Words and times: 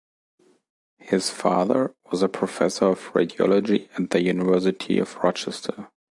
His 0.97 1.29
father 1.29 1.93
was 2.09 2.23
a 2.23 2.27
Professor 2.27 2.85
of 2.85 3.13
Radiology 3.13 3.87
at 3.99 4.09
the 4.09 4.23
University 4.23 4.97
of 4.97 5.15
Rochester. 5.17 5.89